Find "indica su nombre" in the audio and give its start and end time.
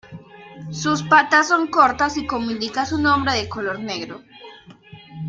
2.49-3.33